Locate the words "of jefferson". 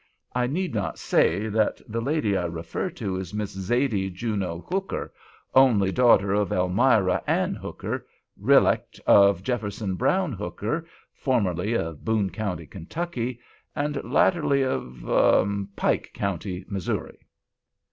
9.05-9.93